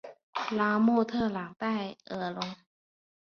[0.49, 2.55] 拉莫特朗代尔龙。